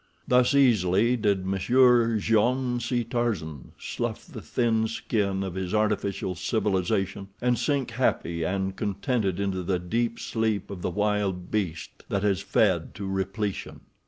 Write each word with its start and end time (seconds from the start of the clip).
Thus 0.27 0.55
easily 0.55 1.15
did 1.15 1.45
Monsieur 1.45 2.17
Jean 2.17 2.79
C. 2.79 3.03
Tarzan 3.03 3.73
slough 3.77 4.25
the 4.25 4.41
thin 4.41 4.87
skin 4.87 5.43
of 5.43 5.53
his 5.53 5.75
artificial 5.75 6.33
civilization, 6.33 7.27
and 7.39 7.55
sink 7.55 7.91
happy 7.91 8.43
and 8.43 8.75
contented 8.75 9.39
into 9.39 9.61
the 9.61 9.77
deep 9.77 10.19
sleep 10.19 10.71
of 10.71 10.81
the 10.81 10.89
wild 10.89 11.51
beast 11.51 12.03
that 12.09 12.23
has 12.23 12.41
fed 12.41 12.95
to 12.95 13.05
repletion. 13.07 13.81